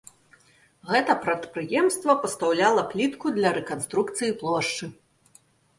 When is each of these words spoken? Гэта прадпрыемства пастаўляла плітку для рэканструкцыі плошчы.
Гэта 0.91 1.15
прадпрыемства 1.25 2.17
пастаўляла 2.23 2.81
плітку 2.95 3.37
для 3.39 3.49
рэканструкцыі 3.61 4.31
плошчы. 4.43 4.85